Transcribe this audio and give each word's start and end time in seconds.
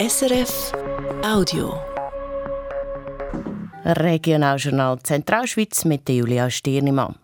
SRF 0.00 0.72
Audio. 1.22 1.74
Regionaljournal 3.84 4.98
Zentralschweiz 5.02 5.84
mit 5.84 6.08
Julia 6.08 6.48
Stirnimann. 6.48 7.16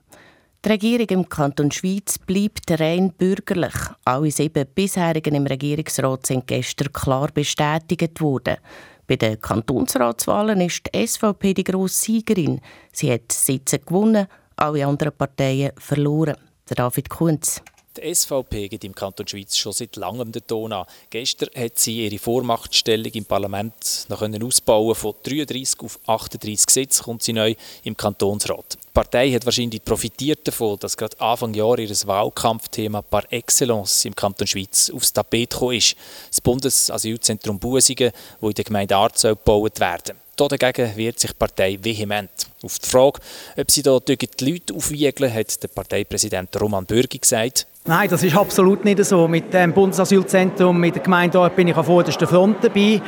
Die 0.63 0.69
Regierung 0.69 1.07
im 1.09 1.27
Kanton 1.27 1.71
Schweiz 1.71 2.19
bleibt 2.19 2.71
rein 2.79 3.15
bürgerlich. 3.17 3.73
Alle 4.05 4.31
sieben 4.31 4.67
bisherigen 4.75 5.37
im 5.37 5.47
Regierungsrat 5.47 6.27
sind 6.27 6.47
gestern 6.47 6.93
klar 6.93 7.31
bestätigt 7.33 8.21
worden. 8.21 8.59
Bei 9.07 9.17
den 9.17 9.41
Kantonsratswahlen 9.41 10.61
ist 10.61 10.83
die 10.93 11.07
SVP 11.07 11.55
die 11.55 11.65
grosse 11.65 12.05
Siegerin. 12.05 12.61
Sie 12.93 13.11
hat 13.11 13.33
Sitze 13.33 13.79
gewonnen, 13.79 14.27
alle 14.57 14.87
anderen 14.87 15.17
Parteien 15.17 15.73
verloren. 15.79 16.37
David 16.67 17.09
Kunz. 17.09 17.63
Die 17.97 18.15
SVP 18.15 18.69
geht 18.69 18.85
im 18.85 18.95
Kanton 18.95 19.27
Schweiz 19.27 19.57
schon 19.57 19.73
seit 19.73 19.97
langem 19.97 20.31
den 20.31 20.47
Ton 20.47 20.73
an. 20.73 20.87
Gestern 21.09 21.49
hat 21.57 21.79
sie 21.79 22.05
ihre 22.05 22.19
Vormachtstellung 22.19 23.13
im 23.13 23.25
Parlament 23.25 24.07
noch 24.09 24.23
ausbauen 24.23 24.95
Von 24.95 25.15
33 25.23 25.81
auf 25.81 25.99
38 26.07 26.69
Sitze 26.69 27.03
kommt 27.03 27.23
sie 27.23 27.33
neu 27.33 27.55
im 27.85 27.97
Kantonsrat. 27.97 28.75
Die 28.75 28.93
Partei 28.93 29.33
hat 29.33 29.47
wahrscheinlich 29.47 29.85
profitiert 29.85 30.47
davon, 30.47 30.79
dass 30.79 30.97
gerade 30.97 31.19
Anfang 31.21 31.55
Jahr 31.55 31.79
ihr 31.79 31.89
Wahlkampfthema 31.89 33.03
par 33.03 33.33
excellence 33.33 34.05
im 34.05 34.15
Kanton 34.15 34.47
Schweiz 34.47 34.91
aufs 34.91 35.13
Tapet 35.13 35.51
gekommen 35.51 35.77
ist. 35.77 35.97
Das 36.29 36.41
Bundesasylzentrum 36.41 37.59
Busingen, 37.59 38.13
das 38.41 38.49
in 38.49 38.55
der 38.55 38.65
Gemeinde 38.65 38.97
Art 38.97 39.21
gebaut 39.21 39.81
werden 39.81 40.26
Dagegen 40.37 40.97
wehrt 40.97 41.19
sich 41.19 41.31
die 41.31 41.37
Partei 41.37 41.79
vehement. 41.81 42.31
Auf 42.63 42.79
die 42.79 42.89
Frage, 42.89 43.21
ob 43.57 43.71
sie 43.71 43.83
da 43.83 43.99
die 43.99 44.19
Leute 44.41 44.75
aufwiegeln, 44.75 45.33
hat 45.33 45.63
der 45.63 45.69
Parteipräsident 45.69 46.61
Roman 46.61 46.85
Bürgi 46.85 47.19
gesagt, 47.19 47.67
Nein, 47.89 48.11
das 48.11 48.25
ist 48.25 48.37
absolut 48.37 48.85
nicht 48.85 49.05
so. 49.05 49.29
Mit 49.29 49.55
dem 49.55 49.73
Bundesasylzentrum, 49.73 50.79
mit 50.79 50.97
der 50.97 51.03
Gemeinde 51.05 51.51
bin 51.55 51.69
ich 51.69 51.77
auf 51.77 51.87
vorderster 51.87 52.27
Front 52.27 52.65
dabei. 52.65 53.01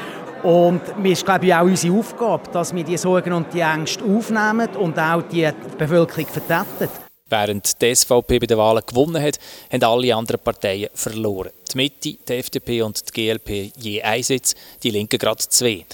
Und 0.44 0.96
mir 0.98 1.12
ist, 1.12 1.24
glaube 1.24 1.46
ich, 1.46 1.54
auch 1.54 1.64
unsere 1.64 1.98
Aufgabe, 1.98 2.48
dass 2.52 2.72
wir 2.72 2.84
die 2.84 2.96
Sorgen 2.96 3.32
und 3.32 3.52
die 3.52 3.60
Ängste 3.60 4.04
aufnehmen 4.04 4.68
und 4.76 4.96
auch 4.96 5.22
die 5.22 5.50
Bevölkerung 5.76 6.26
vertreten. 6.28 6.88
Während 7.28 7.82
die 7.82 7.94
SVP 7.94 8.38
bei 8.38 8.46
den 8.46 8.56
Wahlen 8.56 8.82
gewonnen 8.86 9.20
hat, 9.20 9.38
haben 9.70 9.82
alle 9.82 10.14
anderen 10.14 10.40
Parteien 10.40 10.88
verloren. 10.94 11.50
Die 11.72 11.76
Mitte, 11.76 12.16
die 12.26 12.34
FDP 12.34 12.82
und 12.82 13.02
die 13.08 13.12
GLP 13.12 13.72
je 13.76 14.00
ein 14.00 14.22
Sitz, 14.22 14.54
die 14.82 14.90
Linken 14.90 15.18
gerade 15.18 15.40
zwei. 15.40 15.84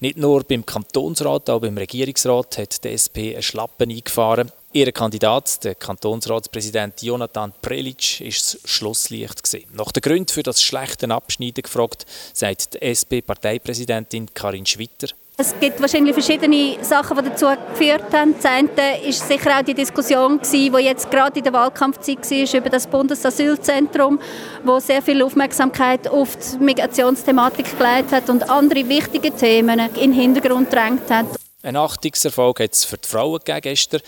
Nicht 0.00 0.16
nur 0.16 0.44
beim 0.44 0.64
Kantonsrat, 0.64 1.50
auch 1.50 1.60
beim 1.60 1.76
Regierungsrat 1.76 2.58
hat 2.58 2.84
die 2.84 2.90
SP 2.94 3.34
einen 3.34 3.42
Schlappen 3.42 3.90
eingefahren. 3.90 4.52
Ihr 4.72 4.92
Kandidat, 4.92 5.64
der 5.64 5.74
Kantonsratspräsident 5.74 7.02
Jonathan 7.02 7.52
Prelic, 7.60 8.20
ist 8.20 8.54
das 8.54 8.70
Schlusslicht. 8.70 9.42
Gewesen. 9.42 9.66
Nach 9.72 9.90
den 9.90 10.02
Gründen 10.02 10.28
für 10.28 10.44
das 10.44 10.62
schlechte 10.62 11.10
Abschneiden 11.10 11.62
gefragt, 11.62 12.06
sagt 12.32 12.74
die 12.74 12.82
SP-Parteipräsidentin 12.82 14.32
Karin 14.32 14.66
Schwitter. 14.66 15.08
Es 15.40 15.54
gibt 15.60 15.80
wahrscheinlich 15.80 16.14
verschiedene 16.14 16.78
Sachen, 16.82 17.16
die 17.16 17.30
dazu 17.30 17.46
geführt 17.70 18.12
haben. 18.12 18.34
Das 18.34 18.44
eine 18.44 18.68
war 18.70 19.12
sicher 19.12 19.56
auch 19.56 19.62
die 19.62 19.72
Diskussion, 19.72 20.40
die 20.52 20.66
jetzt 20.66 21.08
gerade 21.12 21.38
in 21.38 21.44
der 21.44 21.52
Wahlkampfzeit 21.52 22.28
war, 22.28 22.60
über 22.60 22.70
das 22.70 22.88
Bundesasylzentrum, 22.88 24.18
wo 24.64 24.80
sehr 24.80 25.00
viel 25.00 25.22
Aufmerksamkeit 25.22 26.08
auf 26.08 26.36
die 26.36 26.64
Migrationsthematik 26.64 27.78
geleitet 27.78 28.10
hat 28.10 28.30
und 28.30 28.50
andere 28.50 28.88
wichtige 28.88 29.30
Themen 29.30 29.78
in 29.78 29.94
den 29.94 30.12
Hintergrund 30.12 30.70
gedrängt 30.70 31.08
hat. 31.08 31.26
Ein 31.64 31.74
Achtungserfolg 31.74 32.60
hat 32.60 32.72
es 32.72 32.84
für 32.84 32.98
die 32.98 33.08
Frauen 33.08 33.40
gegeben 33.40 33.62
gestern. 33.62 34.00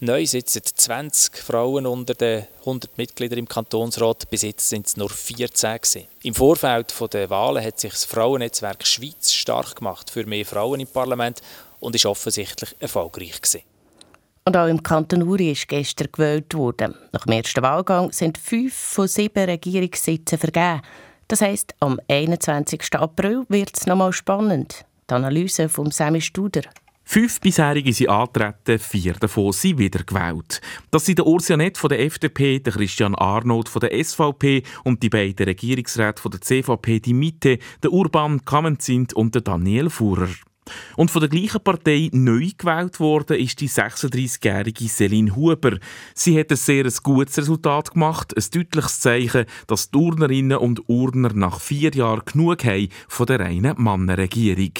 Neu 0.00 0.26
sitzen 0.26 0.62
20 0.64 1.36
Frauen 1.38 1.86
unter 1.86 2.14
den 2.14 2.46
100 2.60 2.98
Mitgliedern 2.98 3.38
im 3.38 3.46
Kantonsrat. 3.46 4.28
Bis 4.28 4.42
jetzt 4.42 4.68
sind 4.68 4.88
es 4.88 4.96
nur 4.96 5.08
14 5.08 5.76
gewesen. 5.76 6.08
Im 6.24 6.34
Vorfeld 6.34 6.92
der 7.12 7.30
Wahlen 7.30 7.64
hat 7.64 7.78
sich 7.78 7.92
das 7.92 8.04
Frauennetzwerk 8.06 8.84
Schweiz 8.84 9.32
stark 9.32 9.76
gemacht 9.76 10.10
für 10.10 10.26
mehr 10.26 10.44
Frauen 10.44 10.80
im 10.80 10.88
Parlament 10.88 11.42
und 11.78 11.94
ist 11.94 12.06
offensichtlich 12.06 12.74
erfolgreich 12.80 13.40
gewesen. 13.40 13.62
Und 14.44 14.56
auch 14.56 14.66
im 14.66 14.82
Kanton 14.82 15.22
Uri 15.22 15.52
ist 15.52 15.68
gestern 15.68 16.08
gewählt 16.10 16.54
worden. 16.54 16.96
Nach 17.12 17.24
dem 17.24 17.34
ersten 17.34 17.62
Wahlgang 17.62 18.10
sind 18.10 18.36
fünf 18.36 18.74
von 18.74 19.06
sieben 19.06 19.44
Regierungssitzen 19.44 20.38
vergeben. 20.38 20.82
Das 21.28 21.40
heisst, 21.40 21.72
am 21.78 22.00
21. 22.08 22.94
April 22.94 23.44
wird 23.48 23.70
es 23.76 23.86
nochmal 23.86 24.12
spannend. 24.12 24.84
Die 25.08 25.14
Analyse 25.14 25.68
von 25.68 25.92
Sammy 25.92 26.20
Studer. 26.20 26.62
Fünf 27.08 27.40
bisherige 27.40 27.92
sind 27.92 28.10
antreten, 28.10 28.80
vier 28.80 29.12
davon 29.12 29.52
sind 29.52 29.78
wiedergewählt. 29.78 30.60
Das 30.90 31.06
sind 31.06 31.18
der 31.18 31.26
Ursianet 31.26 31.78
von 31.78 31.88
der 31.88 32.00
FDP, 32.00 32.58
der 32.58 32.72
Christian 32.72 33.14
Arnold 33.14 33.68
von 33.68 33.78
der 33.78 34.04
SVP 34.04 34.64
und 34.82 35.04
die 35.04 35.08
beiden 35.08 35.46
Regierungsräte 35.46 36.20
von 36.20 36.32
der 36.32 36.40
CVP, 36.40 36.98
die 36.98 37.14
Mitte, 37.14 37.58
der 37.80 37.92
Urban 37.92 38.44
Kamenzint 38.44 39.14
und 39.14 39.36
der 39.36 39.42
Daniel 39.42 39.88
Fuhrer. 39.88 40.28
Und 40.96 41.12
von 41.12 41.20
der 41.20 41.30
gleichen 41.30 41.62
Partei 41.62 42.10
neu 42.12 42.50
gewählt 42.58 42.98
worden 42.98 43.38
ist 43.38 43.60
die 43.60 43.68
36-jährige 43.68 44.88
Celine 44.88 45.36
Huber. 45.36 45.78
Sie 46.12 46.36
hat 46.36 46.50
ein 46.50 46.56
sehr 46.56 46.90
gutes 47.04 47.38
Resultat 47.38 47.92
gemacht, 47.92 48.34
ein 48.36 48.44
deutliches 48.52 48.98
Zeichen, 48.98 49.46
dass 49.68 49.92
die 49.92 49.98
Urnerinnen 49.98 50.58
und 50.58 50.88
Urner 50.88 51.32
nach 51.32 51.60
vier 51.60 51.94
Jahren 51.94 52.24
genug 52.24 52.64
haben 52.64 52.88
von 53.06 53.26
der 53.26 53.38
reinen 53.38 53.74
Mannenregierung. 53.78 54.72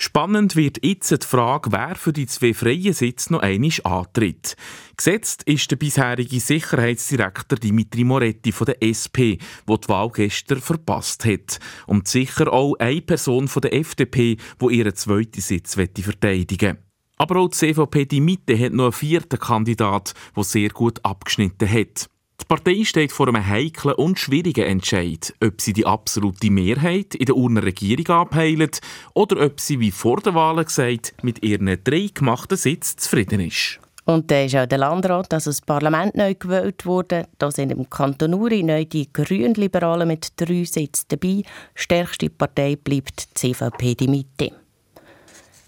Spannend 0.00 0.54
wird 0.54 0.84
jetzt 0.84 1.10
die 1.10 1.26
Frage, 1.26 1.72
wer 1.72 1.96
für 1.96 2.12
die 2.12 2.26
zwei 2.26 2.54
freien 2.54 2.92
Sitze 2.92 3.32
noch 3.32 3.40
einmal 3.40 3.72
antritt. 3.82 4.54
Gesetzt 4.96 5.42
ist 5.42 5.72
der 5.72 5.76
bisherige 5.76 6.38
Sicherheitsdirektor 6.38 7.58
Dimitri 7.58 8.04
Moretti 8.04 8.52
von 8.52 8.66
der 8.66 8.80
SP, 8.80 9.42
der 9.68 9.78
die 9.78 9.88
Wahl 9.88 10.10
gestern 10.14 10.60
verpasst 10.60 11.24
hat. 11.24 11.58
Und 11.88 12.06
sicher 12.06 12.52
auch 12.52 12.76
eine 12.78 13.02
Person 13.02 13.48
von 13.48 13.60
der 13.60 13.74
FDP, 13.74 14.36
die 14.62 14.74
ihren 14.76 14.94
zweiten 14.94 15.40
Sitz 15.40 15.74
verteidigen 15.74 16.76
will. 16.76 16.82
Aber 17.16 17.40
auch 17.40 17.48
die 17.48 17.56
CVP 17.56 18.06
Die 18.06 18.20
Mitte 18.20 18.56
hat 18.56 18.72
noch 18.72 18.84
einen 18.84 18.92
vierten 18.92 19.40
Kandidat, 19.40 20.14
der 20.36 20.44
sehr 20.44 20.68
gut 20.68 21.04
abgeschnitten 21.04 21.68
hat. 21.68 22.08
Die 22.40 22.46
Partei 22.46 22.84
steht 22.84 23.12
vor 23.12 23.28
einem 23.28 23.46
heiklen 23.46 23.94
und 23.96 24.18
schwierigen 24.18 24.64
Entscheid, 24.64 25.34
ob 25.44 25.60
sie 25.60 25.72
die 25.72 25.84
absolute 25.84 26.50
Mehrheit 26.50 27.14
in 27.14 27.26
der 27.26 27.36
Urner 27.36 27.62
Regierung 27.62 28.08
abheilt 28.08 28.80
oder 29.12 29.44
ob 29.44 29.60
sie, 29.60 29.80
wie 29.80 29.90
vor 29.90 30.20
der 30.20 30.34
Wahl 30.34 30.64
gesagt, 30.64 31.14
mit 31.22 31.42
ihren 31.44 31.66
drei 31.84 32.08
gemachten 32.14 32.56
Sitzen 32.56 32.98
zufrieden 32.98 33.40
ist. 33.40 33.80
Und 34.06 34.30
da 34.30 34.42
ist 34.42 34.56
auch 34.56 34.64
der 34.64 34.78
Landrat, 34.78 35.34
also 35.34 35.50
das 35.50 35.60
Parlament, 35.60 36.14
neu 36.14 36.34
gewählt 36.34 36.86
worden. 36.86 37.26
Da 37.36 37.50
sind 37.50 37.70
im 37.70 37.90
Kanton 37.90 38.32
Uri 38.32 38.62
neu 38.62 38.86
die 38.86 39.12
Grünliberalen 39.12 40.08
mit 40.08 40.32
drei 40.36 40.64
Sitzen 40.64 41.04
dabei. 41.08 41.42
Stärkste 41.74 42.30
Partei 42.30 42.76
bleibt 42.76 43.28
die 43.28 43.52
CVP, 43.52 43.94
die 43.96 44.08
Mitte. 44.08 44.52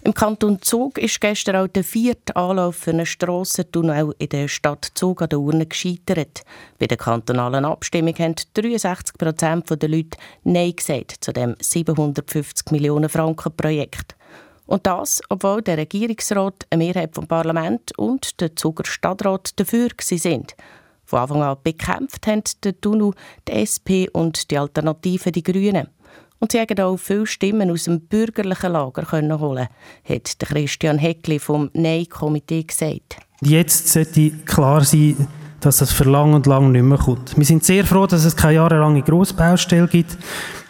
Im 0.03 0.15
Kanton 0.15 0.59
Zug 0.63 0.97
ist 0.97 1.21
gestern 1.21 1.57
auch 1.57 1.67
der 1.67 1.83
vierte 1.83 2.35
Anlauf 2.35 2.75
für 2.75 2.89
einen 2.89 3.05
Strassentunnel 3.05 4.15
in 4.17 4.29
der 4.29 4.47
Stadt 4.47 4.91
Zug 4.95 5.21
an 5.21 5.29
der 5.29 5.39
Urne 5.39 5.67
gescheitert. 5.67 6.41
Bei 6.79 6.87
der 6.87 6.97
kantonalen 6.97 7.65
Abstimmung 7.65 8.15
haben 8.15 8.33
63 8.55 9.15
Prozent 9.19 9.69
der 9.69 9.89
Leute 9.89 10.17
Nein 10.43 10.75
gesagt 10.75 11.17
zu 11.21 11.31
dem 11.31 11.55
750 11.59 12.71
Millionen 12.71 13.09
Franken 13.09 13.55
Projekt. 13.55 14.15
Und 14.65 14.87
das, 14.87 15.21
obwohl 15.29 15.61
der 15.61 15.77
Regierungsrat, 15.77 16.65
eine 16.71 16.83
Mehrheit 16.83 17.13
vom 17.13 17.27
Parlament 17.27 17.95
und 17.95 18.41
der 18.41 18.55
Zuger 18.55 18.85
Stadtrat 18.85 19.51
dafür 19.59 19.89
sind. 20.01 20.55
Von 21.05 21.19
Anfang 21.19 21.43
an 21.43 21.57
bekämpft 21.63 22.25
haben 22.25 22.43
der 22.63 22.81
Tunnel 22.81 23.11
die 23.47 23.51
SP 23.53 24.09
und 24.13 24.49
die 24.49 24.57
Alternative 24.57 25.31
die 25.31 25.43
Grünen. 25.43 25.89
Und 26.41 26.51
sie 26.51 26.59
haben 26.59 26.79
auch 26.79 26.97
viele 26.97 27.27
Stimmen 27.27 27.69
aus 27.69 27.83
dem 27.83 28.01
bürgerlichen 28.01 28.71
Lager 28.71 29.03
können 29.03 29.39
holen, 29.39 29.67
hat 30.03 30.39
Christian 30.39 30.97
Heckli 30.97 31.37
vom 31.37 31.69
Nein-Komitee 31.73 32.63
gesagt. 32.63 33.17
Jetzt 33.41 33.87
sollte 33.87 34.31
klar 34.45 34.83
sein, 34.83 35.27
dass 35.59 35.77
das 35.77 35.91
für 35.91 36.05
lang 36.05 36.33
und 36.33 36.47
lang 36.47 36.71
nicht 36.71 36.81
mehr 36.81 36.97
kommt. 36.97 37.37
Wir 37.37 37.45
sind 37.45 37.63
sehr 37.63 37.85
froh, 37.85 38.07
dass 38.07 38.25
es 38.25 38.35
keine 38.35 38.55
jahrelange 38.55 39.03
Grossbaustelle 39.03 39.87
gibt. 39.87 40.17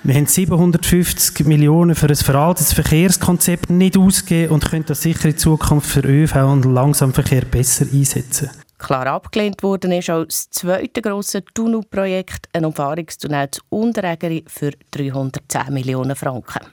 Wir 0.03 0.15
haben 0.15 0.25
750 0.25 1.45
Millionen 1.47 1.95
für 1.95 2.07
ein 2.07 2.15
veraltetes 2.15 2.73
Verkehrskonzept 2.73 3.69
nicht 3.69 3.97
ausgegeben 3.97 4.51
und 4.51 4.69
können 4.69 4.85
das 4.85 5.01
sicher 5.01 5.29
in 5.29 5.37
Zukunft 5.37 5.89
für 5.89 6.01
ÖV 6.01 6.35
und 6.51 6.65
Langsamverkehr 6.65 7.45
besser 7.45 7.85
einsetzen. 7.91 8.49
Klar 8.81 9.05
abgelehnt 9.05 9.61
worden 9.61 9.91
ist 9.91 10.09
auch 10.09 10.25
das 10.25 10.49
zweite 10.49 11.03
grosse 11.03 11.45
Tunnelprojekt, 11.45 12.49
ein 12.51 12.65
Umfahrungstunnel 12.65 13.51
zu 13.51 13.61
Unterägeri 13.69 14.43
für 14.47 14.71
310 14.89 15.71
Millionen 15.71 16.15
Franken. 16.15 16.65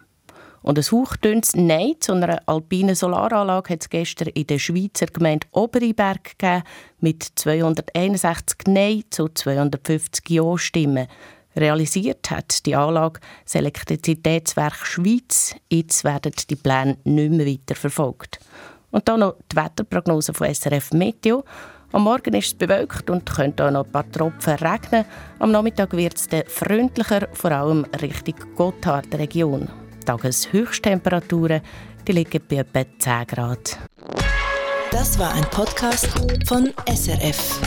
Und 0.63 0.79
ein 0.79 0.85
hauchdünnes 0.91 1.55
Nein 1.55 1.97
zu 2.01 2.15
einer 2.15 2.41
alpinen 2.47 2.95
Solaranlage 2.95 3.75
hat 3.75 3.83
es 3.83 3.91
gestern 3.91 4.29
in 4.29 4.47
der 4.47 4.59
Schweizer 4.59 5.05
Gemeinde 5.05 5.47
Oberiberg 5.53 6.39
gegeben, 6.39 6.63
mit 7.01 7.25
261 7.35 8.57
Nein 8.69 9.05
zu 9.11 9.29
250 9.29 10.31
Ja-Stimmen. 10.31 11.09
Realisiert 11.55 12.31
hat 12.31 12.65
die 12.65 12.75
Anlage 12.75 13.21
das 13.45 13.55
Elektrizitätswerk 13.55 14.87
Schweiz. 14.87 15.55
Jetzt 15.71 16.05
werden 16.05 16.33
die 16.49 16.57
Pläne 16.57 16.97
nicht 17.05 17.33
mehr 17.33 17.47
weiter 17.47 17.75
verfolgt. 17.75 18.41
Und 18.93 19.07
dann 19.07 19.21
noch 19.21 19.37
die 19.53 19.57
Wetterprognose 19.57 20.33
von 20.33 20.53
SRF 20.53 20.93
Meteo. 20.93 21.45
Am 21.93 22.03
Morgen 22.03 22.35
ist 22.35 22.47
es 22.47 22.55
bewölkt 22.55 23.09
und 23.09 23.25
könnte 23.25 23.67
auch 23.67 23.71
noch 23.71 23.85
ein 23.85 23.93
paar 23.93 24.11
Tropfen 24.11 24.55
regnen. 24.55 25.05
Am 25.39 25.51
Nachmittag 25.51 25.93
wird 25.97 26.17
es 26.17 26.29
freundlicher, 26.53 27.29
vor 27.33 27.53
allem 27.53 27.87
Richtung 28.03 28.35
Gotthard-Region. 28.57 29.69
Tageshöchsttemperaturen 30.05 31.63
die 32.09 32.13
liegen 32.13 32.41
bei 32.49 32.57
etwa 32.57 32.85
10 32.99 33.27
Grad. 33.27 33.79
Das 34.91 35.19
war 35.19 35.33
ein 35.35 35.45
Podcast 35.51 36.09
von 36.47 36.73
SRF. 36.87 37.61